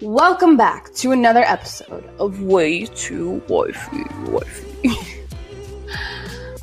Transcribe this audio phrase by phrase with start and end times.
[0.00, 4.90] Welcome back to another episode of Way Too Wifey Wifey.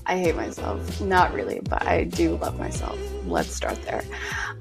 [0.05, 0.99] I hate myself.
[0.99, 2.99] Not really, but I do love myself.
[3.25, 4.03] Let's start there.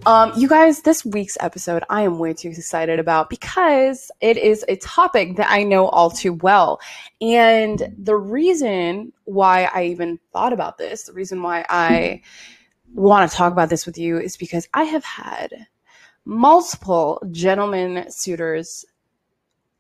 [0.07, 4.65] Um, you guys, this week's episode I am way too excited about because it is
[4.69, 6.81] a topic that I know all too well.
[7.21, 12.23] And the reason why I even thought about this, the reason why I
[12.95, 15.67] want to talk about this with you is because I have had
[16.31, 18.85] multiple gentlemen suitors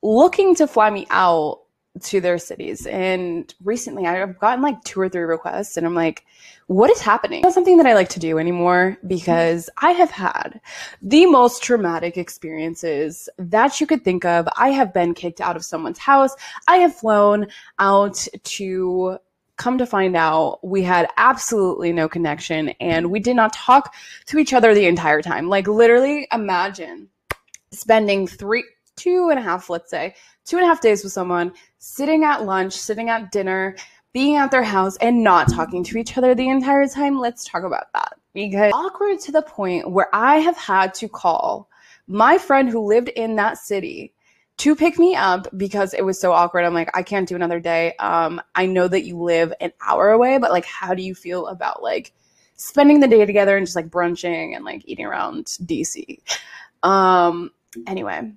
[0.02, 1.60] looking to fly me out
[2.00, 2.86] to their cities.
[2.86, 6.24] And recently I've gotten like two or three requests and I'm like,
[6.66, 7.42] what is happening?
[7.42, 10.60] Not something that I like to do anymore because I have had
[11.00, 14.48] the most traumatic experiences that you could think of.
[14.56, 16.34] I have been kicked out of someone's house.
[16.66, 17.46] I have flown
[17.78, 19.18] out to
[19.60, 24.38] come to find out we had absolutely no connection and we did not talk to
[24.38, 25.50] each other the entire time.
[25.50, 27.10] Like literally imagine
[27.70, 28.64] spending three,
[28.96, 30.14] two and a half, let's say,
[30.46, 33.76] two and a half days with someone, sitting at lunch, sitting at dinner,
[34.14, 37.18] being at their house and not talking to each other the entire time.
[37.18, 41.68] Let's talk about that because awkward to the point where I have had to call
[42.06, 44.14] my friend who lived in that city
[44.60, 46.66] to pick me up because it was so awkward.
[46.66, 47.94] I'm like, I can't do another day.
[47.98, 51.46] Um, I know that you live an hour away, but like, how do you feel
[51.46, 52.12] about like
[52.56, 56.18] spending the day together and just like brunching and like eating around DC?
[56.82, 57.52] Um,
[57.86, 58.32] anyway,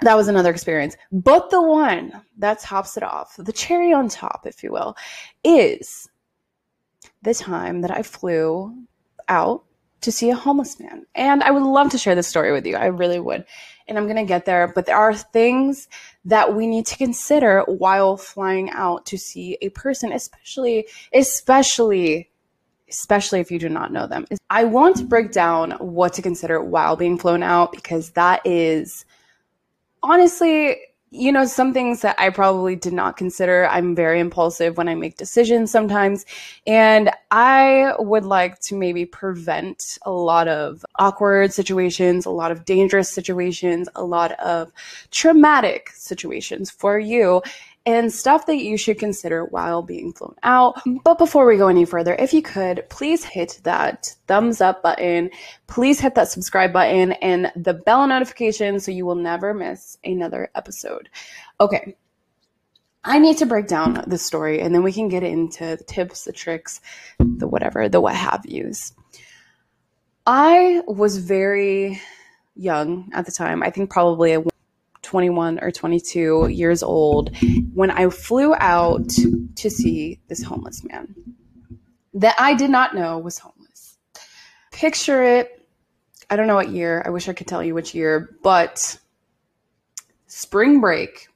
[0.00, 0.96] that was another experience.
[1.12, 4.96] But the one that tops it off, the cherry on top, if you will,
[5.44, 6.08] is
[7.22, 8.74] the time that I flew
[9.28, 9.64] out
[10.04, 11.06] to see a homeless man.
[11.14, 12.76] And I would love to share this story with you.
[12.76, 13.44] I really would.
[13.88, 14.68] And I'm going to get there.
[14.68, 15.88] But there are things
[16.24, 22.30] that we need to consider while flying out to see a person, especially, especially,
[22.88, 24.26] especially if you do not know them.
[24.48, 29.04] I want to break down what to consider while being flown out because that is
[30.02, 30.76] honestly,
[31.14, 33.66] you know, some things that I probably did not consider.
[33.66, 36.26] I'm very impulsive when I make decisions sometimes.
[36.66, 42.64] And I would like to maybe prevent a lot of awkward situations, a lot of
[42.64, 44.72] dangerous situations, a lot of
[45.12, 47.42] traumatic situations for you
[47.86, 50.76] and stuff that you should consider while being flown out.
[50.76, 50.98] Mm-hmm.
[51.04, 55.30] But before we go any further, if you could, please hit that thumbs up button.
[55.66, 60.50] Please hit that subscribe button and the bell notification so you will never miss another
[60.54, 61.08] episode.
[61.60, 61.96] Okay.
[63.06, 66.24] I need to break down the story and then we can get into the tips,
[66.24, 66.80] the tricks,
[67.18, 68.94] the whatever, the what have yous.
[70.26, 72.00] I was very
[72.56, 73.62] young at the time.
[73.62, 74.42] I think probably a
[75.14, 77.30] 21 or 22 years old
[77.72, 81.14] when I flew out to see this homeless man
[82.14, 83.96] that I did not know was homeless.
[84.72, 85.64] Picture it.
[86.28, 87.00] I don't know what year.
[87.06, 88.98] I wish I could tell you which year, but
[90.26, 91.28] spring break.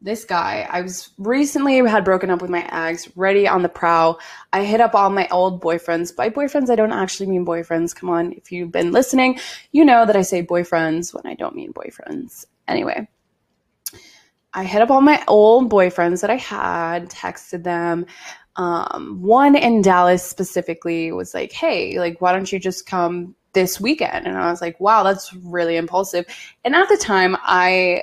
[0.00, 4.20] This guy, I was recently had broken up with my ex, ready on the prowl.
[4.54, 6.16] I hit up all my old boyfriends.
[6.16, 7.94] By boyfriends, I don't actually mean boyfriends.
[7.94, 9.38] Come on, if you've been listening,
[9.72, 12.46] you know that I say boyfriends when I don't mean boyfriends.
[12.68, 13.06] Anyway,
[14.52, 18.06] I hit up all my old boyfriends that I had, texted them.
[18.56, 23.80] Um, one in Dallas specifically was like, hey, like, why don't you just come this
[23.80, 24.26] weekend?
[24.26, 26.24] And I was like, wow, that's really impulsive.
[26.64, 28.02] And at the time, I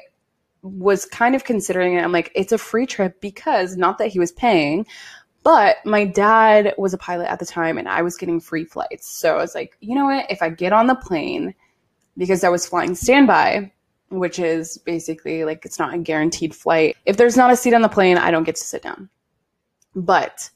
[0.62, 2.04] was kind of considering it.
[2.04, 4.86] I'm like, it's a free trip because not that he was paying,
[5.44, 9.08] but my dad was a pilot at the time and I was getting free flights.
[9.08, 10.30] So I was like, you know what?
[10.30, 11.56] If I get on the plane,
[12.18, 13.72] because I was flying standby,
[14.12, 16.96] which is basically like it's not a guaranteed flight.
[17.06, 19.10] If there's not a seat on the plane, I don't get to sit down.
[19.96, 20.50] But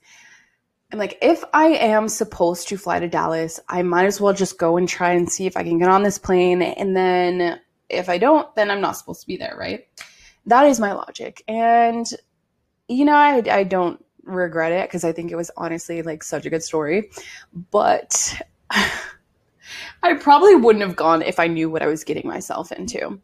[0.92, 4.60] I'm like, if I am supposed to fly to Dallas, I might as well just
[4.60, 6.62] go and try and see if I can get on this plane.
[6.62, 9.88] And then if I don't, then I'm not supposed to be there, right?
[10.46, 11.44] That is my logic.
[11.48, 12.06] And,
[12.88, 16.46] you know, I, I don't regret it because I think it was honestly like such
[16.46, 17.10] a good story.
[17.72, 23.20] But I probably wouldn't have gone if I knew what I was getting myself into.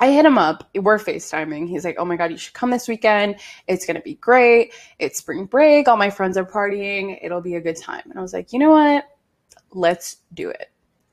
[0.00, 0.68] I hit him up.
[0.74, 1.68] We're FaceTiming.
[1.68, 3.36] He's like, oh my God, you should come this weekend.
[3.68, 4.72] It's going to be great.
[4.98, 5.88] It's spring break.
[5.88, 7.18] All my friends are partying.
[7.22, 8.02] It'll be a good time.
[8.06, 9.04] And I was like, you know what?
[9.72, 10.70] Let's do it.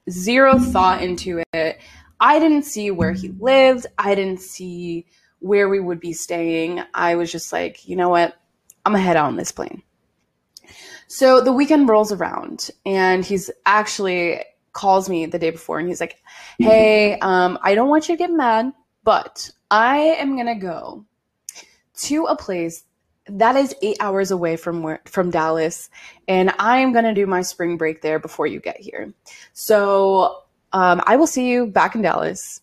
[0.09, 1.79] Zero thought into it.
[2.19, 3.87] I didn't see where he lived.
[3.97, 5.05] I didn't see
[5.39, 6.81] where we would be staying.
[6.93, 8.39] I was just like, you know what?
[8.85, 9.83] I'm going to head out on this plane.
[11.07, 14.43] So the weekend rolls around and he's actually
[14.77, 16.21] calls me the day before and he's like,
[16.59, 18.71] Hey, um, I don't want you to get mad,
[19.03, 21.05] but I am going to go
[22.07, 22.85] to a place
[23.29, 25.89] that is eight hours away from where, from Dallas,
[26.29, 29.13] and I am to do my spring break there before you get here.
[29.53, 30.43] So
[30.73, 32.61] um, I will see you back in Dallas.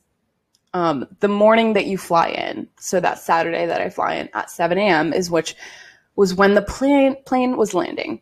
[0.75, 2.69] um, the morning that you fly in.
[2.79, 5.13] So that Saturday that I fly in at 7 a.m.
[5.13, 5.57] is which
[6.17, 8.21] was when the plane plane was landing.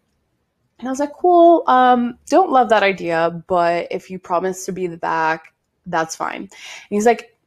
[0.83, 1.63] And I was like, cool.
[1.69, 5.55] Um, don't love that idea, but if you promise to be the back,
[5.87, 6.41] that's fine.
[6.41, 6.51] And
[6.91, 7.39] he's like,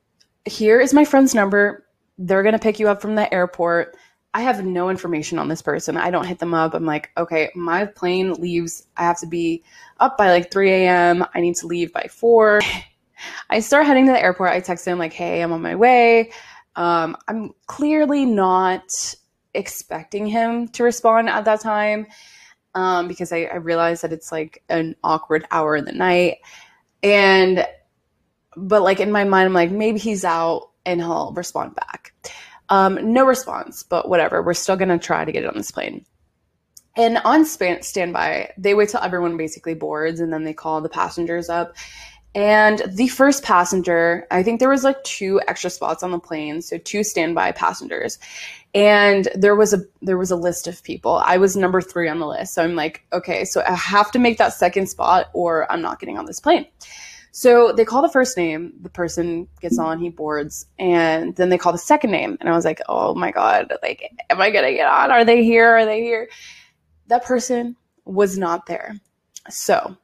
[0.46, 1.86] here is my friend's number.
[2.18, 3.98] They're gonna pick you up from the airport.
[4.34, 5.98] I have no information on this person.
[5.98, 6.74] I don't hit them up.
[6.74, 8.88] I'm like, okay, my plane leaves.
[8.96, 9.66] I have to be
[10.00, 11.26] up by like 3 a.m.
[11.34, 12.62] I need to leave by 4.
[13.50, 14.52] I start heading to the airport.
[14.52, 16.32] I text him, like, hey, I'm on my way.
[16.78, 18.86] Um, I'm clearly not
[19.54, 22.08] expecting him to respond at that time
[22.76, 26.38] um, because I, I realized that it's like an awkward hour in the night.
[27.02, 27.66] And,
[28.56, 32.14] but like in my mind, I'm like, maybe he's out and he'll respond back.
[32.70, 34.44] Um, no response, but whatever.
[34.44, 36.06] We're still going to try to get it on this plane.
[36.98, 40.90] And on span- standby, they wait till everyone basically boards and then they call the
[40.90, 41.76] passengers up.
[42.36, 46.62] And the first passenger, I think there was like two extra spots on the plane,
[46.62, 48.20] so two standby passengers.
[48.74, 51.22] And there was a there was a list of people.
[51.24, 52.54] I was number 3 on the list.
[52.54, 56.02] So I'm like, okay, so I have to make that second spot or I'm not
[56.02, 56.68] getting on this plane.
[57.32, 61.58] So they call the first name, the person gets on, he boards, and then they
[61.58, 62.38] call the second name.
[62.40, 65.10] And I was like, oh my God, like, am I gonna get on?
[65.10, 65.70] Are they here?
[65.70, 66.28] Are they here?
[67.08, 69.00] That person was not there.
[69.50, 69.96] So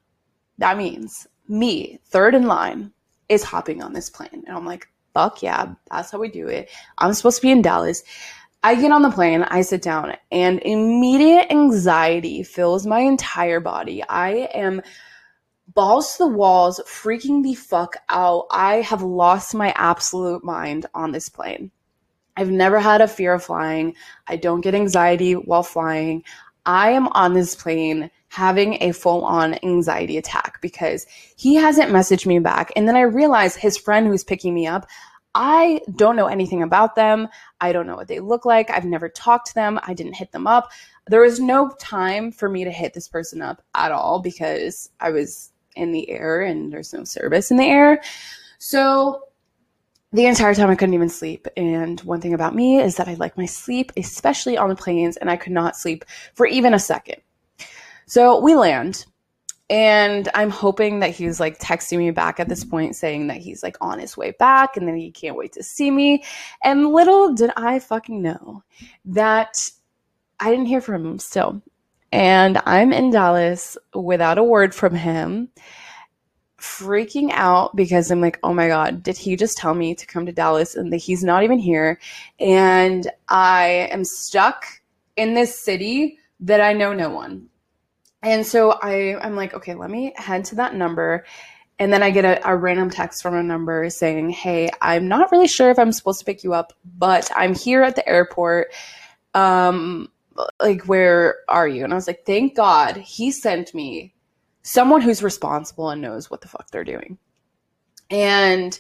[0.60, 2.92] that means me, third in line,
[3.30, 4.44] is hopping on this plane.
[4.48, 6.70] And I'm like, fuck yeah, that's how we do it.
[6.98, 8.04] I'm supposed to be in Dallas.
[8.64, 14.04] I get on the plane, I sit down, and immediate anxiety fills my entire body.
[14.08, 14.84] I am
[15.74, 18.46] balls to the walls, freaking the fuck out.
[18.52, 21.72] I have lost my absolute mind on this plane.
[22.38, 23.96] I've never had a fear of flying.
[24.28, 26.24] I don't get anxiety while flying.
[26.66, 31.06] I am on this plane having a full on anxiety attack because
[31.36, 32.72] he hasn't messaged me back.
[32.78, 34.88] And then I realize his friend who's picking me up,
[35.36, 37.28] I don't know anything about them.
[37.60, 38.70] I don't know what they look like.
[38.70, 39.82] I've never talked to them.
[39.84, 40.72] I didn't hit them up.
[41.08, 45.10] There was no time for me to hit this person up at all because I
[45.12, 48.02] was in the air and there's no service in the air.
[48.60, 49.24] So
[50.14, 51.50] the entire time I couldn't even sleep.
[51.58, 55.18] And one thing about me is that I like my sleep, especially on the planes,
[55.18, 57.22] and I could not sleep for even a second.
[58.12, 59.06] So we land,
[59.70, 63.64] and I'm hoping that he's like texting me back at this point saying that he's
[63.64, 66.26] like on his way back and then he can't wait to see me.
[66.62, 68.66] And little did I fucking know
[69.06, 69.56] that
[70.42, 71.62] I didn't hear from him still.
[72.12, 75.48] And I'm in Dallas without a word from him,
[76.60, 80.26] freaking out because I'm like, oh my God, did he just tell me to come
[80.26, 81.98] to Dallas and that he's not even here?
[82.42, 84.66] And I am stuck
[85.16, 87.48] in this city that I know no one.
[88.24, 91.26] And so I, I'm like, okay, let me head to that number.
[91.80, 95.32] And then I get a, a, random text from a number saying, Hey, I'm not
[95.32, 98.72] really sure if I'm supposed to pick you up, but I'm here at the airport.
[99.34, 100.10] Um,
[100.60, 101.84] like where are you?
[101.84, 104.14] And i was like thank god he sent me
[104.64, 107.18] someone who's responsible and knows what the fuck they're doing.
[108.10, 108.80] And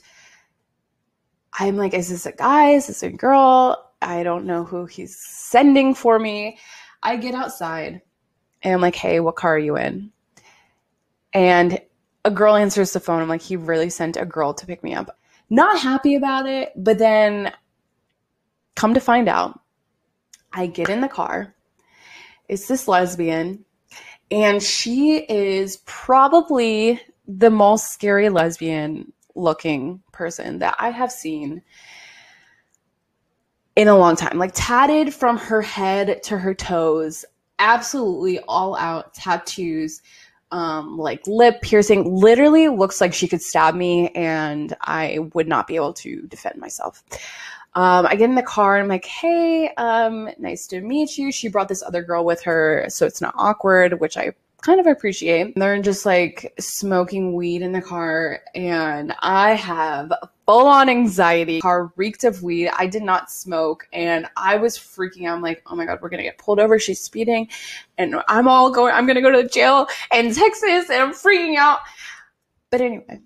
[1.54, 2.72] i'm like is this a guy?
[2.72, 3.92] Is this a girl?
[4.02, 6.58] I don't know who he's sending for me.
[7.04, 8.02] I get outside
[8.64, 10.12] and i'm like hey what car are you in
[11.34, 11.80] and
[12.26, 14.94] a girl answers the phone i'm like he really sent a girl to pick me
[14.94, 15.18] up
[15.50, 17.52] not happy about it but then
[18.76, 19.62] come to find out
[20.54, 21.54] I get in the car.
[22.48, 23.64] It's this lesbian,
[24.30, 31.62] and she is probably the most scary lesbian looking person that I have seen
[33.78, 34.38] in a long time.
[34.38, 37.24] Like tatted from her head to her toes,
[37.62, 40.02] absolutely all out tattoos,
[40.52, 42.14] um, like lip piercing.
[42.14, 46.60] Literally looks like she could stab me and I would not be able to defend
[46.60, 47.04] myself.
[47.74, 51.32] Um, I get in the car and I'm like, hey, um, nice to meet you.
[51.32, 54.88] She brought this other girl with her, so it's not awkward, which I kind of
[54.88, 55.54] appreciate.
[55.56, 60.12] They're just like smoking weed in the car, and I have
[60.52, 61.62] full on anxiety.
[61.62, 62.70] Car reeked of weed.
[62.76, 65.36] I did not smoke, and I was freaking out.
[65.36, 66.78] I'm like, oh my god, we're gonna get pulled over.
[66.78, 67.48] She's speeding,
[67.98, 68.94] and I'm all going.
[68.94, 71.80] I'm gonna go to the jail in Texas, and I'm freaking out.
[72.70, 73.22] But anyway,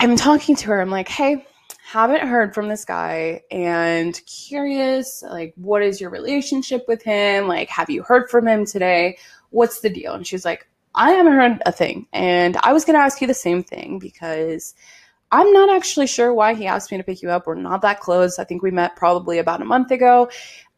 [0.00, 0.80] I'm talking to her.
[0.80, 1.46] I'm like, hey
[1.86, 7.68] haven't heard from this guy and curious like what is your relationship with him like
[7.68, 9.16] have you heard from him today
[9.50, 12.98] what's the deal and she's like i haven't heard a thing and i was going
[12.98, 14.74] to ask you the same thing because
[15.32, 18.00] i'm not actually sure why he asked me to pick you up we're not that
[18.00, 20.28] close i think we met probably about a month ago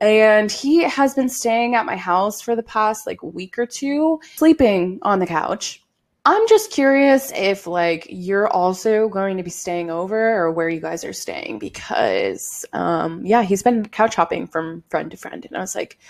[0.01, 4.21] and he has been staying at my house for the past like week or two
[4.37, 5.83] sleeping on the couch
[6.29, 10.81] I'm just curious if like you're also going to be staying over or where you
[10.81, 15.57] guys are staying because um yeah, he's been couch hopping from friend to friend and
[15.57, 16.01] I was like,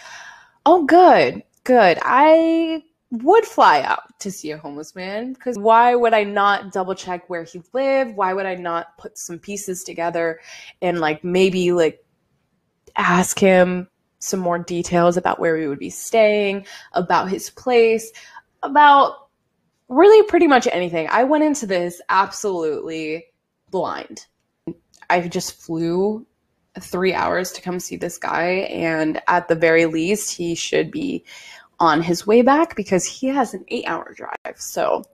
[0.65, 1.43] "Oh good.
[1.65, 1.99] Good.
[2.01, 2.83] I
[3.23, 7.29] would fly out to see a homeless man because why would I not double check
[7.29, 8.17] where he lived?
[8.17, 10.41] Why would I not put some pieces together
[10.83, 12.05] and like maybe like
[12.97, 18.11] ask him some more details about where we would be staying, about his place,
[18.63, 19.29] about
[19.89, 21.09] really pretty much anything.
[21.11, 23.27] I went into this absolutely
[23.71, 24.27] blind.
[25.09, 26.27] I just flew
[26.81, 31.25] three hours to come see this guy, and at the very least, he should be
[31.79, 34.57] on his way back because he has an eight hour drive.
[34.57, 35.05] So,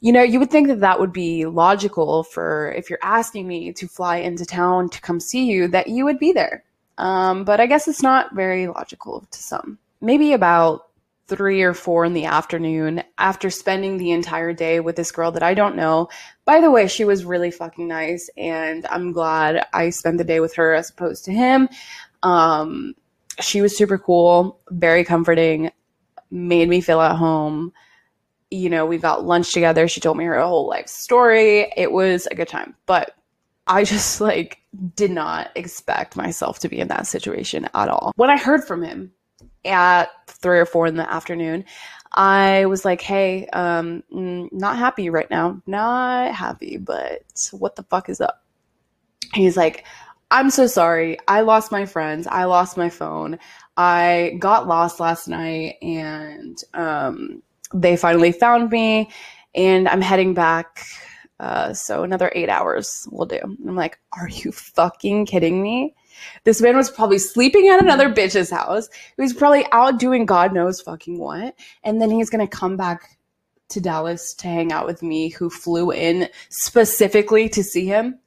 [0.00, 3.72] you know, you would think that that would be logical for if you're asking me
[3.72, 6.64] to fly into town to come see you, that you would be there.
[6.98, 9.78] Um, but I guess it's not very logical to some.
[10.00, 10.88] Maybe about
[11.26, 15.42] three or four in the afternoon after spending the entire day with this girl that
[15.42, 16.08] I don't know.
[16.44, 20.40] By the way, she was really fucking nice, and I'm glad I spent the day
[20.40, 21.68] with her as opposed to him.
[22.22, 22.94] Um,
[23.40, 25.70] she was super cool, very comforting,
[26.30, 27.72] made me feel at home.
[28.50, 29.88] You know, we got lunch together.
[29.88, 31.72] She told me her whole life story.
[31.76, 32.74] It was a good time.
[32.86, 33.16] But
[33.66, 34.58] I just like
[34.94, 38.12] did not expect myself to be in that situation at all.
[38.16, 39.12] When I heard from him
[39.64, 41.64] at three or four in the afternoon,
[42.12, 45.60] I was like, hey, um, not happy right now.
[45.66, 48.44] Not happy, but what the fuck is up?
[49.32, 49.84] He's like,
[50.34, 51.16] I'm so sorry.
[51.28, 52.26] I lost my friends.
[52.26, 53.38] I lost my phone.
[53.76, 57.40] I got lost last night and um,
[57.72, 59.12] they finally found me
[59.54, 60.84] and I'm heading back
[61.38, 63.38] uh, so another eight hours will do.
[63.44, 65.94] I'm like, are you fucking kidding me?
[66.42, 68.88] This man was probably sleeping at another bitch's house.
[69.16, 71.54] He was probably out doing God knows fucking what.
[71.84, 73.18] And then he's going to come back
[73.68, 78.18] to Dallas to hang out with me, who flew in specifically to see him.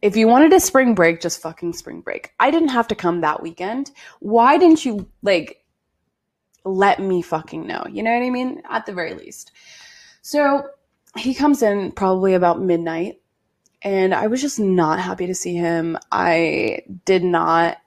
[0.00, 2.32] If you wanted a spring break, just fucking spring break.
[2.40, 3.90] I didn't have to come that weekend.
[4.20, 5.64] Why didn't you, like,
[6.64, 7.84] let me fucking know?
[7.90, 8.62] You know what I mean?
[8.70, 9.52] At the very least.
[10.22, 10.64] So
[11.16, 13.20] he comes in probably about midnight,
[13.82, 15.98] and I was just not happy to see him.
[16.10, 17.78] I did not,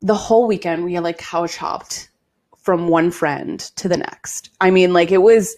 [0.00, 2.10] the whole weekend, we had like couch hopped
[2.58, 4.50] from one friend to the next.
[4.60, 5.56] I mean, like it was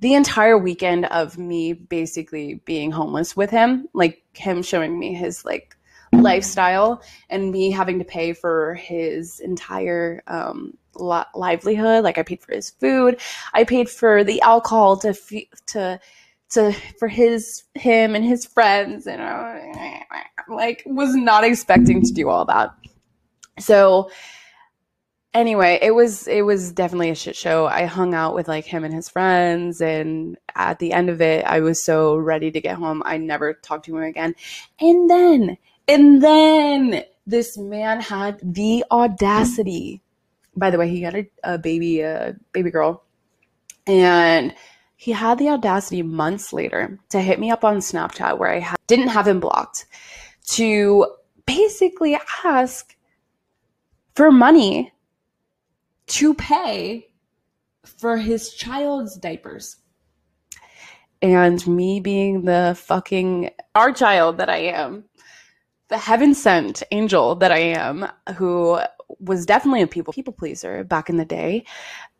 [0.00, 5.44] the entire weekend of me basically being homeless with him, like him showing me his
[5.44, 5.76] like
[6.12, 12.04] lifestyle and me having to pay for his entire um, li- livelihood.
[12.04, 13.20] Like I paid for his food,
[13.52, 16.00] I paid for the alcohol to f- to
[16.50, 20.04] to for his him and his friends, and I,
[20.48, 22.70] like was not expecting to do all that.
[23.58, 24.10] So
[25.38, 27.66] anyway, it was it was definitely a shit show.
[27.66, 31.44] I hung out with like him and his friends and at the end of it
[31.44, 33.02] I was so ready to get home.
[33.04, 34.34] I never talked to him again.
[34.80, 40.02] And then and then this man had the audacity
[40.58, 43.04] by the way, he got a, a baby, a baby girl,
[43.86, 44.54] and
[44.96, 48.76] he had the audacity months later to hit me up on Snapchat where I ha-
[48.86, 49.86] didn't have him blocked
[50.50, 51.06] to
[51.46, 52.96] basically ask
[54.14, 54.92] for money
[56.08, 57.08] to pay
[57.84, 59.76] for his child's diapers.
[61.20, 65.04] And me being the fucking our child that I am,
[65.88, 68.78] the heaven sent angel that I am, who
[69.18, 71.64] was definitely a people people pleaser back in the day.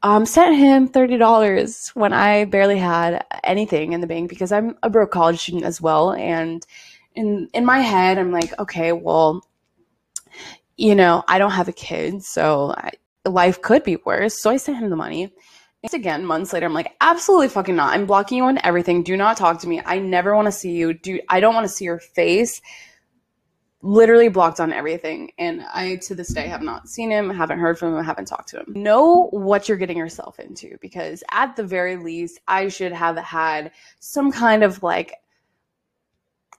[0.03, 4.77] Um, sent him thirty dollars when I barely had anything in the bank because I'm
[4.83, 6.13] a broke college student as well.
[6.13, 6.67] And
[7.15, 9.45] in in my head, I'm like, okay, well,
[10.77, 12.93] you know, I don't have a kid, so I,
[13.31, 14.41] life could be worse.
[14.41, 15.33] So I sent him the money.
[15.83, 17.95] And again, months later, I'm like, absolutely fucking not.
[17.95, 19.03] I'm blocking you on everything.
[19.03, 19.81] Do not talk to me.
[19.85, 20.93] I never want to see you.
[20.93, 22.61] Do I don't want to see your face
[23.83, 25.31] literally blocked on everything.
[25.39, 28.49] And I, to this day, have not seen him, haven't heard from him, haven't talked
[28.51, 28.73] to him.
[28.75, 33.71] Know what you're getting yourself into because, at the very least, I should have had
[34.01, 35.15] some kind of like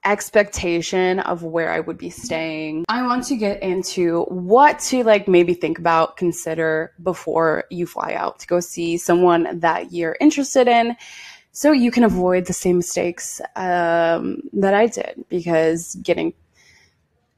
[0.06, 2.86] expectation of where I would be staying.
[2.88, 8.14] I want to get into what to like maybe think about, consider before you fly
[8.14, 10.96] out to go see someone that you're interested in
[11.52, 16.34] so you can avoid the same mistakes um, that I did because getting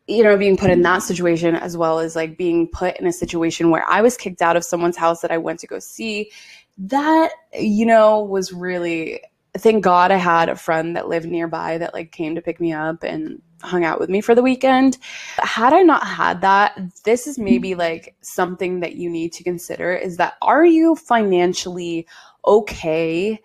[0.07, 3.13] you know, being put in that situation as well as like being put in a
[3.13, 6.31] situation where I was kicked out of someone's house that I went to go see.
[6.77, 9.21] That, you know, was really,
[9.57, 12.71] thank God I had a friend that lived nearby that like came to pick me
[12.71, 14.97] up and hung out with me for the weekend.
[15.37, 17.79] Had I not had that, this is maybe mm-hmm.
[17.79, 22.07] like something that you need to consider is that are you financially
[22.45, 23.39] okay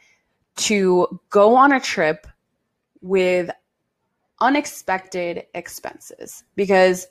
[0.56, 2.26] to go on a trip
[3.02, 3.50] with
[4.40, 7.06] unexpected expenses because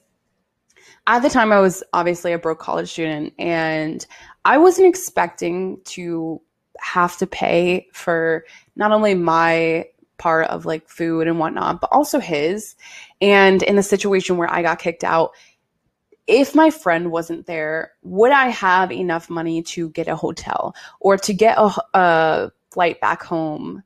[1.08, 4.06] at the time I was obviously a broke college student and
[4.46, 6.42] I wasn't expecting to
[6.80, 9.86] have to pay for not only my
[10.18, 12.76] part of like food and whatnot, but also his.
[13.22, 15.32] And in the situation where I got kicked out,
[16.28, 21.18] if my friend wasn't there, would I have enough money to get a hotel or
[21.18, 23.84] to get a, a flight back home?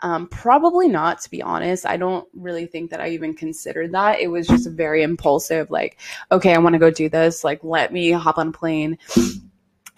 [0.00, 1.86] Um, probably not, to be honest.
[1.86, 4.20] I don't really think that I even considered that.
[4.20, 5.98] It was just very impulsive, like,
[6.30, 7.44] okay, I want to go do this.
[7.44, 8.98] Like, let me hop on a plane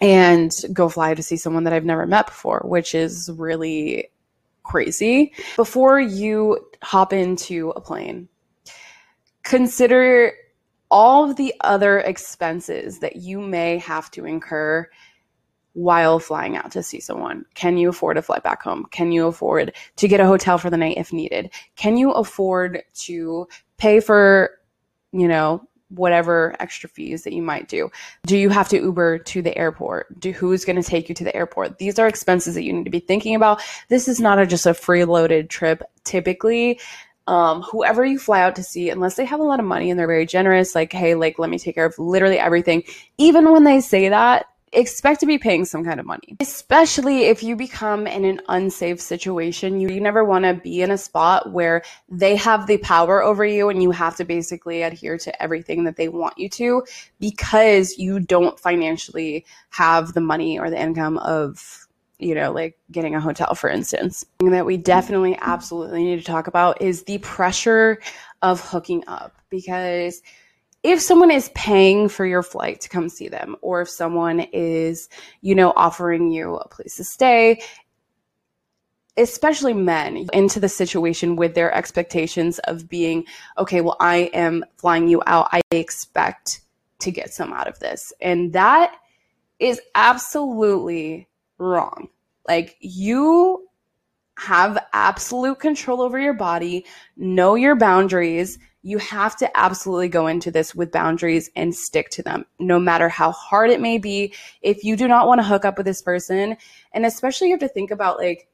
[0.01, 4.09] and go fly to see someone that I've never met before, which is really
[4.63, 5.33] crazy.
[5.55, 8.29] Before you hop into a plane,
[9.43, 10.33] consider
[10.91, 14.87] all of the other expenses that you may have to incur
[15.73, 17.45] while flying out to see someone?
[17.53, 18.85] Can you afford a flight back home?
[18.91, 21.51] Can you afford to get a hotel for the night if needed?
[21.75, 24.59] Can you afford to pay for,
[25.11, 27.91] you know, whatever extra fees that you might do?
[28.25, 30.19] Do you have to Uber to the airport?
[30.19, 31.77] Do who's going to take you to the airport?
[31.77, 33.61] These are expenses that you need to be thinking about.
[33.87, 35.83] This is not a, just a free loaded trip.
[36.03, 36.79] Typically,
[37.27, 39.99] um, whoever you fly out to see, unless they have a lot of money and
[39.99, 42.83] they're very generous, like, hey, like, let me take care of literally everything.
[43.19, 46.37] Even when they say that, expect to be paying some kind of money.
[46.39, 50.91] Especially if you become in an unsafe situation, you, you never want to be in
[50.91, 55.17] a spot where they have the power over you and you have to basically adhere
[55.17, 56.83] to everything that they want you to
[57.19, 61.87] because you don't financially have the money or the income of
[62.21, 64.25] you know, like getting a hotel, for instance.
[64.39, 67.99] That we definitely absolutely need to talk about is the pressure
[68.41, 70.21] of hooking up because
[70.83, 75.09] if someone is paying for your flight to come see them, or if someone is,
[75.41, 77.61] you know, offering you a place to stay,
[79.17, 83.25] especially men into the situation with their expectations of being,
[83.57, 85.49] okay, well, I am flying you out.
[85.51, 86.61] I expect
[86.99, 88.13] to get some out of this.
[88.21, 88.95] And that
[89.59, 92.07] is absolutely wrong.
[92.47, 93.67] Like, you
[94.37, 96.85] have absolute control over your body,
[97.17, 102.23] know your boundaries you have to absolutely go into this with boundaries and stick to
[102.23, 104.33] them, no matter how hard it may be.
[104.61, 106.55] If you do not want to hook up with this person,
[106.93, 108.47] and especially you have to think about like,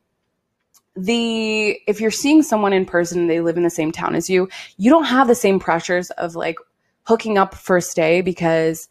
[0.98, 4.30] the if you're seeing someone in person and they live in the same town as
[4.30, 6.58] you, you don't have the same pressures of like
[7.04, 8.88] hooking up first day because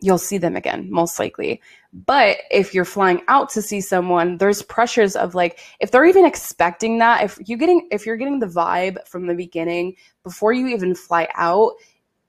[0.00, 1.60] you'll see them again, most likely.
[1.92, 6.24] But if you're flying out to see someone, there's pressures of like if they're even
[6.24, 10.68] expecting that, if you getting if you're getting the vibe from the beginning before you
[10.68, 11.72] even fly out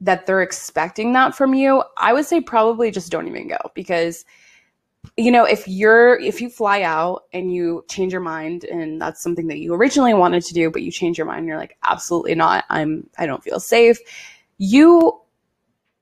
[0.02, 3.60] that they're expecting that from you, I would say probably just don't even go.
[3.76, 4.26] Because
[5.18, 9.22] you know, if you're if you fly out and you change your mind and that's
[9.22, 12.36] something that you originally wanted to do but you change your mind you're like absolutely
[12.36, 13.98] not, I'm I don't feel safe,
[14.58, 15.21] you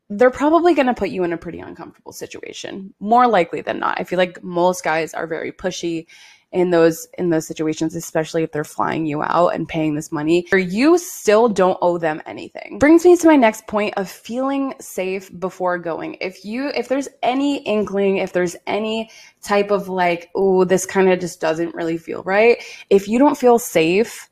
[0.09, 3.99] they're probably going to put you in a pretty uncomfortable situation more likely than not.
[3.99, 6.07] I feel like most guys are very pushy
[6.51, 10.47] in those in those situations especially if they're flying you out and paying this money.
[10.51, 12.79] You still don't owe them anything.
[12.79, 16.17] Brings me to my next point of feeling safe before going.
[16.21, 19.11] If you if there's any inkling if there's any
[19.43, 22.57] type of like oh this kind of just doesn't really feel right
[22.89, 24.27] if you don't feel safe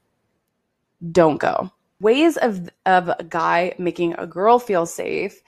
[1.12, 5.42] don't go ways of of a guy making a girl feel safe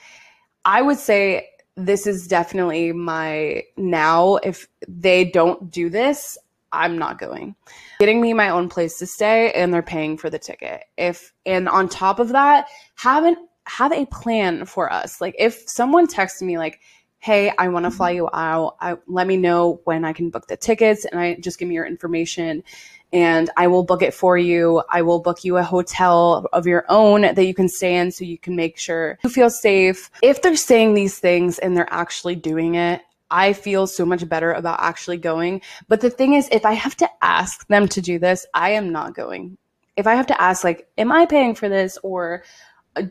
[0.66, 1.48] i would say
[1.86, 4.36] this is definitely my now.
[4.38, 6.38] If they don't do this
[6.72, 7.56] i'm not going.
[8.00, 10.84] Getting me my own place to stay and they're paying for the ticket.
[10.98, 15.20] If and on top of that haven't have a plan for us.
[15.20, 16.80] Like if someone texts me like
[17.22, 17.98] hey i want to mm-hmm.
[17.98, 18.76] fly you out.
[18.80, 21.76] I, let me know when i can book the tickets and i just give me
[21.76, 22.64] your information
[23.12, 24.84] and I will book it for you.
[24.90, 28.24] I will book you a hotel of your own that you can stay in so
[28.24, 30.10] you can make sure you feel safe.
[30.22, 34.52] If they're saying these things and they're actually doing it, I feel so much better
[34.52, 35.62] about actually going.
[35.88, 38.92] But the thing is, if I have to ask them to do this, I am
[38.92, 39.58] not going.
[39.96, 42.44] If I have to ask, like, am I paying for this or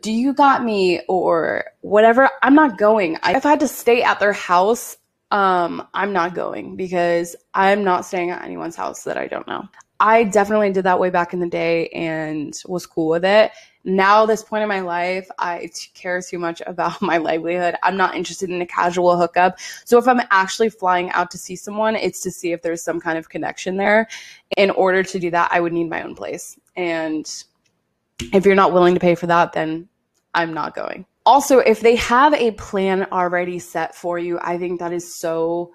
[0.00, 3.16] do you got me or whatever, I'm not going.
[3.22, 4.96] I, if I had to stay at their house,
[5.30, 9.68] um, I'm not going because I'm not staying at anyone's house that I don't know.
[10.00, 13.50] I definitely did that way back in the day and was cool with it.
[13.84, 17.74] Now, this point in my life, I care too much about my livelihood.
[17.82, 19.58] I'm not interested in a casual hookup.
[19.84, 23.00] So, if I'm actually flying out to see someone, it's to see if there's some
[23.00, 24.08] kind of connection there.
[24.56, 26.58] In order to do that, I would need my own place.
[26.76, 27.26] And
[28.32, 29.88] if you're not willing to pay for that, then
[30.34, 31.06] I'm not going.
[31.24, 35.72] Also, if they have a plan already set for you, I think that is so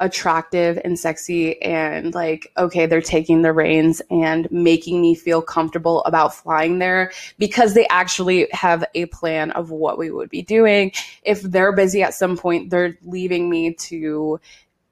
[0.00, 6.02] attractive and sexy and like okay they're taking the reins and making me feel comfortable
[6.04, 10.92] about flying there because they actually have a plan of what we would be doing.
[11.22, 14.40] If they're busy at some point they're leaving me to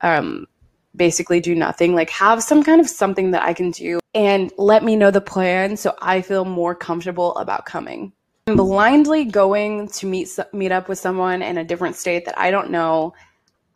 [0.01, 0.47] um
[0.95, 4.83] basically do nothing like have some kind of something that i can do and let
[4.83, 8.13] me know the plan so i feel more comfortable about coming.
[8.47, 12.71] Blindly going to meet meet up with someone in a different state that i don't
[12.71, 13.13] know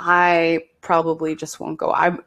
[0.01, 1.93] I probably just won't go.
[1.93, 2.21] I'm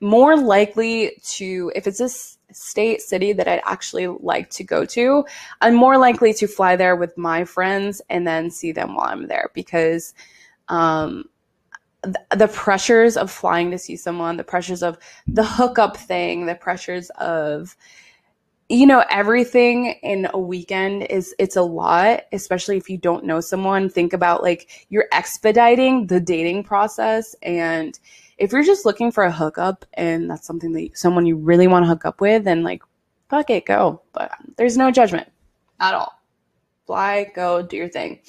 [0.00, 2.08] more likely to, if it's a
[2.54, 5.24] state, city that I'd actually like to go to,
[5.60, 9.26] I'm more likely to fly there with my friends and then see them while I'm
[9.26, 10.14] there because
[10.68, 11.24] um,
[12.04, 16.54] th- the pressures of flying to see someone, the pressures of the hookup thing, the
[16.54, 17.76] pressures of,
[18.68, 23.40] you know everything in a weekend is it's a lot especially if you don't know
[23.40, 23.88] someone.
[23.88, 27.98] Think about like you're expediting the dating process and
[28.38, 31.84] if you're just looking for a hookup and that's something that someone you really want
[31.84, 32.82] to hook up with then like
[33.28, 34.02] fuck it go.
[34.12, 35.28] But there's no judgment
[35.80, 36.20] at all.
[36.86, 38.20] Fly go do your thing.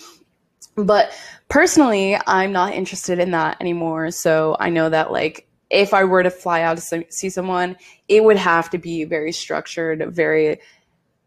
[0.75, 1.11] But
[1.49, 4.11] personally i'm not interested in that anymore.
[4.11, 7.77] So i know that like if I were to fly out to see someone,
[8.07, 10.59] it would have to be very structured, very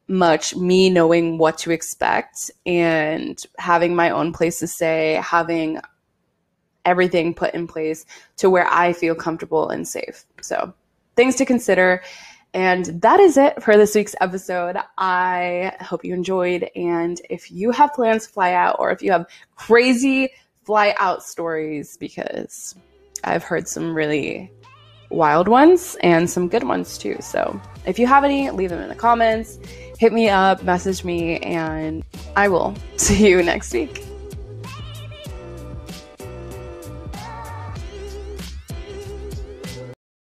[0.08, 5.78] much me knowing what to expect and having my own place to stay, having
[6.84, 8.06] everything put in place
[8.38, 10.24] to where I feel comfortable and safe.
[10.40, 10.72] So,
[11.16, 12.02] things to consider.
[12.52, 14.76] And that is it for this week's episode.
[14.98, 16.68] I hope you enjoyed.
[16.74, 20.30] And if you have plans to fly out or if you have crazy
[20.64, 22.74] fly out stories, because
[23.24, 24.50] I've heard some really
[25.10, 27.16] wild ones and some good ones too.
[27.20, 29.58] So if you have any, leave them in the comments,
[29.98, 32.04] hit me up, message me, and
[32.36, 34.04] I will see you next week.